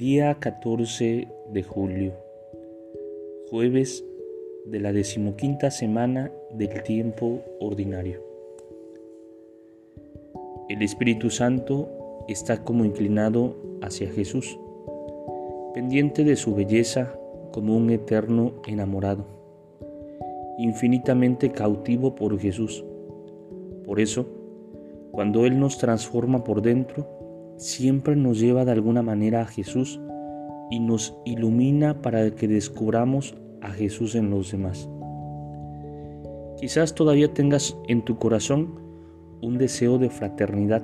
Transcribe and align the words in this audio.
Día 0.00 0.34
14 0.40 1.28
de 1.52 1.62
julio, 1.62 2.14
jueves 3.50 4.02
de 4.64 4.80
la 4.80 4.94
decimoquinta 4.94 5.70
semana 5.70 6.32
del 6.54 6.82
tiempo 6.82 7.42
ordinario. 7.60 8.24
El 10.70 10.80
Espíritu 10.80 11.28
Santo 11.28 12.24
está 12.28 12.64
como 12.64 12.86
inclinado 12.86 13.54
hacia 13.82 14.10
Jesús, 14.10 14.58
pendiente 15.74 16.24
de 16.24 16.36
su 16.36 16.54
belleza 16.54 17.14
como 17.52 17.76
un 17.76 17.90
eterno 17.90 18.54
enamorado, 18.66 19.26
infinitamente 20.56 21.52
cautivo 21.52 22.14
por 22.14 22.38
Jesús. 22.38 22.82
Por 23.84 24.00
eso, 24.00 24.26
cuando 25.10 25.44
Él 25.44 25.60
nos 25.60 25.76
transforma 25.76 26.42
por 26.42 26.62
dentro, 26.62 27.19
siempre 27.60 28.16
nos 28.16 28.40
lleva 28.40 28.64
de 28.64 28.72
alguna 28.72 29.02
manera 29.02 29.42
a 29.42 29.46
Jesús 29.46 30.00
y 30.70 30.80
nos 30.80 31.14
ilumina 31.26 32.00
para 32.00 32.30
que 32.30 32.48
descubramos 32.48 33.34
a 33.60 33.70
Jesús 33.70 34.14
en 34.14 34.30
los 34.30 34.50
demás. 34.50 34.88
Quizás 36.58 36.94
todavía 36.94 37.32
tengas 37.34 37.76
en 37.86 38.02
tu 38.02 38.18
corazón 38.18 38.80
un 39.42 39.58
deseo 39.58 39.98
de 39.98 40.08
fraternidad, 40.08 40.82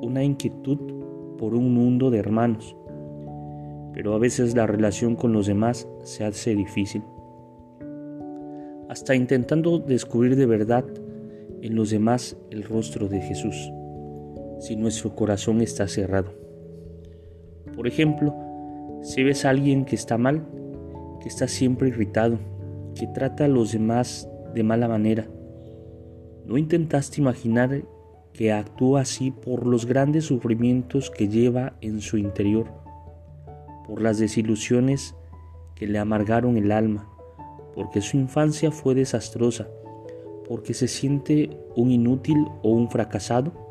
una 0.00 0.24
inquietud 0.24 0.78
por 1.36 1.54
un 1.54 1.74
mundo 1.74 2.10
de 2.10 2.18
hermanos, 2.18 2.74
pero 3.92 4.14
a 4.14 4.18
veces 4.18 4.56
la 4.56 4.66
relación 4.66 5.16
con 5.16 5.34
los 5.34 5.46
demás 5.46 5.86
se 6.02 6.24
hace 6.24 6.54
difícil. 6.54 7.02
Hasta 8.88 9.14
intentando 9.14 9.78
descubrir 9.78 10.34
de 10.36 10.46
verdad 10.46 10.84
en 11.60 11.74
los 11.74 11.90
demás 11.90 12.38
el 12.50 12.62
rostro 12.62 13.06
de 13.06 13.20
Jesús 13.20 13.70
si 14.60 14.76
nuestro 14.76 15.16
corazón 15.16 15.62
está 15.62 15.88
cerrado. 15.88 16.32
Por 17.74 17.88
ejemplo, 17.88 18.34
si 19.02 19.24
ves 19.24 19.44
a 19.44 19.50
alguien 19.50 19.84
que 19.84 19.96
está 19.96 20.18
mal, 20.18 20.46
que 21.20 21.28
está 21.28 21.48
siempre 21.48 21.88
irritado, 21.88 22.38
que 22.94 23.06
trata 23.06 23.46
a 23.46 23.48
los 23.48 23.72
demás 23.72 24.28
de 24.54 24.62
mala 24.62 24.86
manera, 24.86 25.26
¿no 26.44 26.58
intentaste 26.58 27.20
imaginar 27.20 27.82
que 28.34 28.52
actúa 28.52 29.00
así 29.00 29.30
por 29.30 29.66
los 29.66 29.86
grandes 29.86 30.26
sufrimientos 30.26 31.10
que 31.10 31.28
lleva 31.28 31.74
en 31.80 32.00
su 32.00 32.18
interior, 32.18 32.66
por 33.86 34.02
las 34.02 34.18
desilusiones 34.18 35.14
que 35.74 35.86
le 35.86 35.98
amargaron 35.98 36.56
el 36.58 36.70
alma, 36.70 37.08
porque 37.74 38.02
su 38.02 38.18
infancia 38.18 38.70
fue 38.70 38.94
desastrosa, 38.94 39.68
porque 40.46 40.74
se 40.74 40.88
siente 40.88 41.56
un 41.76 41.90
inútil 41.90 42.46
o 42.62 42.70
un 42.70 42.90
fracasado? 42.90 43.69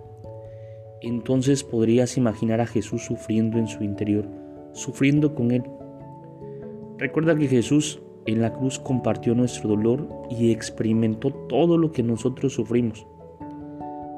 Entonces 1.02 1.64
podrías 1.64 2.18
imaginar 2.18 2.62
a 2.62 2.68
Jesús 2.68 3.04
sufriendo 3.06 3.58
en 3.58 3.68
su 3.68 3.84
interior, 3.84 4.28
sufriendo 4.74 5.34
con 5.36 5.52
Él. 5.52 5.64
Recuerda 6.98 7.36
que 7.36 7.48
Jesús 7.48 8.02
en 8.26 8.42
la 8.42 8.54
cruz 8.54 8.80
compartió 8.80 9.34
nuestro 9.34 9.70
dolor 9.70 10.08
y 10.30 10.52
experimentó 10.52 11.32
todo 11.48 11.78
lo 11.78 11.92
que 11.92 12.04
nosotros 12.04 12.54
sufrimos. 12.54 13.08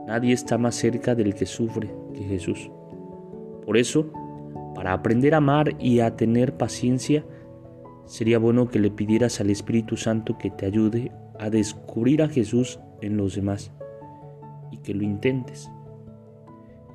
Nadie 0.07 0.33
está 0.33 0.57
más 0.57 0.75
cerca 0.75 1.15
del 1.15 1.35
que 1.35 1.45
sufre 1.45 1.89
que 2.13 2.23
Jesús. 2.23 2.69
Por 3.65 3.77
eso, 3.77 4.11
para 4.75 4.93
aprender 4.93 5.33
a 5.33 5.37
amar 5.37 5.75
y 5.79 5.99
a 5.99 6.15
tener 6.15 6.57
paciencia, 6.57 7.23
sería 8.05 8.39
bueno 8.39 8.67
que 8.67 8.79
le 8.79 8.91
pidieras 8.91 9.39
al 9.39 9.49
Espíritu 9.49 9.95
Santo 9.95 10.37
que 10.37 10.49
te 10.49 10.65
ayude 10.65 11.11
a 11.39 11.49
descubrir 11.49 12.23
a 12.23 12.27
Jesús 12.27 12.79
en 13.01 13.15
los 13.15 13.35
demás 13.35 13.71
y 14.71 14.77
que 14.77 14.93
lo 14.93 15.03
intentes. 15.03 15.71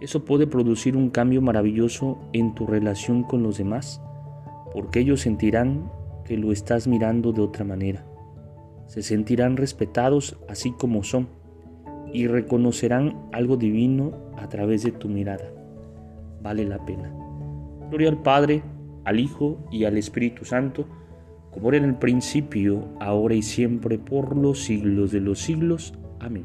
Eso 0.00 0.24
puede 0.24 0.46
producir 0.46 0.96
un 0.96 1.10
cambio 1.10 1.40
maravilloso 1.40 2.18
en 2.32 2.54
tu 2.54 2.66
relación 2.66 3.22
con 3.22 3.42
los 3.42 3.58
demás, 3.58 4.02
porque 4.72 5.00
ellos 5.00 5.22
sentirán 5.22 5.90
que 6.24 6.36
lo 6.36 6.52
estás 6.52 6.86
mirando 6.86 7.32
de 7.32 7.42
otra 7.42 7.64
manera. 7.64 8.04
Se 8.86 9.02
sentirán 9.02 9.56
respetados 9.56 10.38
así 10.48 10.72
como 10.72 11.02
son 11.02 11.28
y 12.12 12.26
reconocerán 12.26 13.28
algo 13.32 13.56
divino 13.56 14.12
a 14.36 14.48
través 14.48 14.82
de 14.82 14.92
tu 14.92 15.08
mirada. 15.08 15.50
Vale 16.42 16.64
la 16.64 16.84
pena. 16.84 17.12
Gloria 17.90 18.10
al 18.10 18.22
Padre, 18.22 18.62
al 19.04 19.18
Hijo 19.18 19.58
y 19.70 19.84
al 19.84 19.96
Espíritu 19.96 20.44
Santo, 20.44 20.86
como 21.50 21.68
era 21.70 21.78
en 21.78 21.84
el 21.84 21.96
principio, 21.96 22.84
ahora 23.00 23.34
y 23.34 23.42
siempre, 23.42 23.98
por 23.98 24.36
los 24.36 24.64
siglos 24.64 25.10
de 25.10 25.20
los 25.20 25.38
siglos. 25.38 25.94
Amén. 26.20 26.44